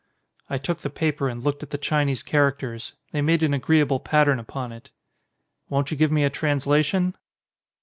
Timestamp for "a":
6.23-6.29